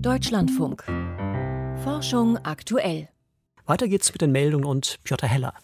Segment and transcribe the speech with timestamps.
[0.00, 0.84] Deutschlandfunk.
[1.82, 3.08] Forschung aktuell.
[3.66, 5.54] Weiter geht's mit den Meldungen und Piotr Heller.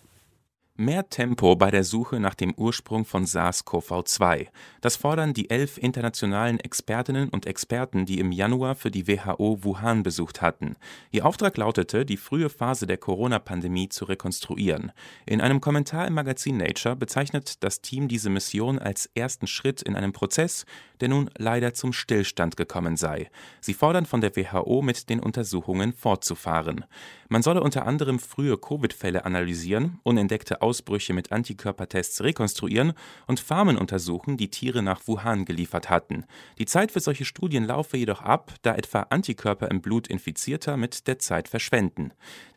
[0.81, 4.47] Mehr Tempo bei der Suche nach dem Ursprung von SARS-CoV-2.
[4.81, 10.03] Das fordern die elf internationalen Expertinnen und Experten, die im Januar für die WHO Wuhan
[10.03, 10.77] besucht hatten.
[11.11, 14.93] Ihr Auftrag lautete, die frühe Phase der Corona-Pandemie zu rekonstruieren.
[15.27, 19.97] In einem Kommentar im Magazin Nature bezeichnet das Team diese Mission als ersten Schritt in
[19.97, 20.65] einem Prozess,
[21.01, 23.31] der nun leider zum Stillstand gekommen sei.
[23.61, 26.85] Sie fordern von der WHO, mit den Untersuchungen fortzufahren.
[27.29, 32.93] Man solle unter anderem frühe Covid-Fälle analysieren, unentdeckte Ausbrüche mit Antikörpertests rekonstruieren
[33.27, 36.25] und Farmen untersuchen, die Tiere nach Wuhan geliefert hatten.
[36.59, 41.07] Die Zeit für solche Studien laufe jedoch ab, da etwa Antikörper im Blut Infizierter mit
[41.07, 42.13] der Zeit verschwenden.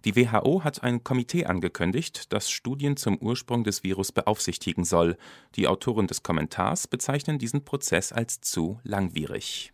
[0.05, 5.17] Die WHO hat ein Komitee angekündigt, das Studien zum Ursprung des Virus beaufsichtigen soll.
[5.55, 9.73] Die Autoren des Kommentars bezeichnen diesen Prozess als zu langwierig.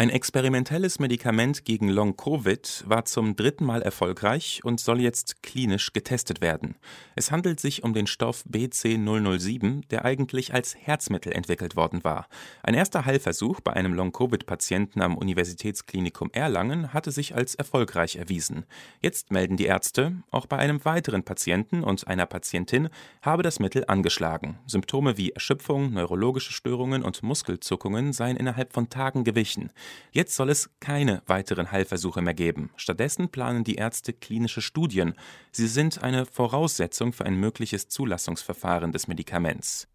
[0.00, 6.40] Ein experimentelles Medikament gegen Long-Covid war zum dritten Mal erfolgreich und soll jetzt klinisch getestet
[6.40, 6.76] werden.
[7.16, 12.28] Es handelt sich um den Stoff BC007, der eigentlich als Herzmittel entwickelt worden war.
[12.62, 18.66] Ein erster Heilversuch bei einem Long-Covid-Patienten am Universitätsklinikum Erlangen hatte sich als erfolgreich erwiesen.
[19.00, 22.88] Jetzt melden die Ärzte, auch bei einem weiteren Patienten und einer Patientin
[23.20, 24.60] habe das Mittel angeschlagen.
[24.64, 29.72] Symptome wie Erschöpfung, neurologische Störungen und Muskelzuckungen seien innerhalb von Tagen gewichen.
[30.10, 32.70] Jetzt soll es keine weiteren Heilversuche mehr geben.
[32.76, 35.14] Stattdessen planen die Ärzte klinische Studien.
[35.52, 39.88] Sie sind eine Voraussetzung für ein mögliches Zulassungsverfahren des Medikaments.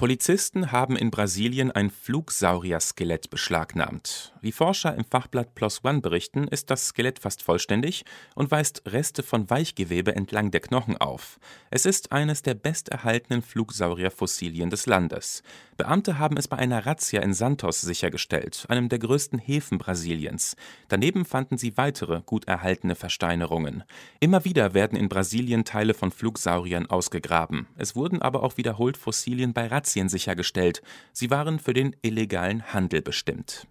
[0.00, 4.32] Polizisten haben in Brasilien ein Flugsaurier-Skelett beschlagnahmt.
[4.40, 9.22] Wie Forscher im Fachblatt PLOS ONE berichten, ist das Skelett fast vollständig und weist Reste
[9.22, 11.38] von Weichgewebe entlang der Knochen auf.
[11.70, 15.42] Es ist eines der besterhaltenen Flugsaurierfossilien des Landes.
[15.76, 20.56] Beamte haben es bei einer Razzia in Santos sichergestellt, einem der größten Häfen Brasiliens.
[20.88, 23.84] Daneben fanden sie weitere gut erhaltene Versteinerungen.
[24.18, 27.66] Immer wieder werden in Brasilien Teile von Flugsauriern ausgegraben.
[27.76, 30.82] Es wurden aber auch wiederholt Fossilien bei Razzia Razzien sichergestellt.
[31.12, 33.66] Sie waren für den illegalen Handel bestimmt.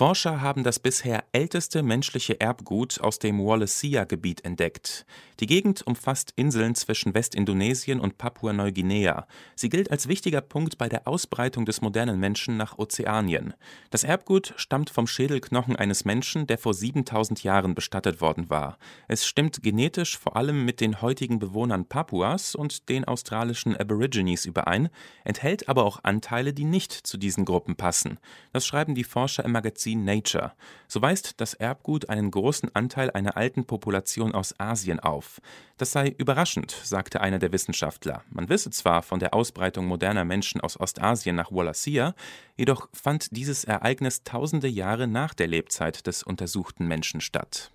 [0.00, 5.04] Forscher haben das bisher älteste menschliche Erbgut aus dem Wallacea-Gebiet entdeckt.
[5.40, 9.26] Die Gegend umfasst Inseln zwischen Westindonesien und Papua-Neuguinea.
[9.56, 13.52] Sie gilt als wichtiger Punkt bei der Ausbreitung des modernen Menschen nach Ozeanien.
[13.90, 18.78] Das Erbgut stammt vom Schädelknochen eines Menschen, der vor 7000 Jahren bestattet worden war.
[19.06, 24.88] Es stimmt genetisch vor allem mit den heutigen Bewohnern Papuas und den australischen Aborigines überein,
[25.24, 28.18] enthält aber auch Anteile, die nicht zu diesen Gruppen passen.
[28.54, 30.52] Das schreiben die Forscher im Magazin Magazin Nature.
[30.88, 35.40] So weist das Erbgut einen großen Anteil einer alten Population aus Asien auf.
[35.78, 38.22] Das sei überraschend, sagte einer der Wissenschaftler.
[38.30, 42.14] Man wisse zwar von der Ausbreitung moderner Menschen aus Ostasien nach Wallacea,
[42.56, 47.70] jedoch fand dieses Ereignis tausende Jahre nach der Lebzeit des untersuchten Menschen statt.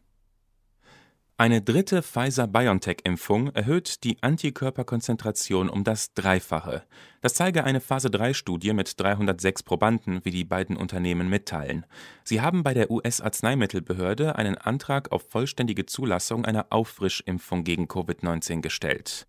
[1.38, 6.84] Eine dritte Pfizer-BioNTech-Impfung erhöht die Antikörperkonzentration um das Dreifache.
[7.20, 11.86] Das zeige eine Phase-3-Studie mit 306 Probanden, wie die beiden Unternehmen mitteilen.
[12.24, 19.28] Sie haben bei der US-Arzneimittelbehörde einen Antrag auf vollständige Zulassung einer Auffrischimpfung gegen Covid-19 gestellt.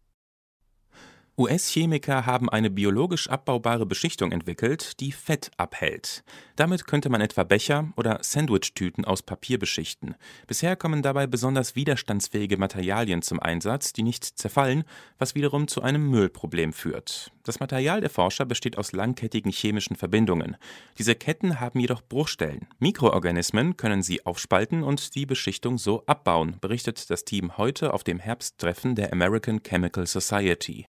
[1.38, 6.24] US-Chemiker haben eine biologisch abbaubare Beschichtung entwickelt, die Fett abhält.
[6.56, 10.14] Damit könnte man etwa Becher oder Sandwichtüten aus Papier beschichten.
[10.46, 14.84] Bisher kommen dabei besonders widerstandsfähige Materialien zum Einsatz, die nicht zerfallen,
[15.18, 17.30] was wiederum zu einem Müllproblem führt.
[17.42, 20.56] Das Material der Forscher besteht aus langkettigen chemischen Verbindungen.
[20.96, 22.66] Diese Ketten haben jedoch Bruchstellen.
[22.78, 28.20] Mikroorganismen können sie aufspalten und die Beschichtung so abbauen, berichtet das Team heute auf dem
[28.20, 30.86] Herbsttreffen der American Chemical Society.